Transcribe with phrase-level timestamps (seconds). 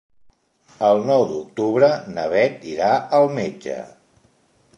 [0.87, 3.79] El nou d'octubre na Bet irà al metge.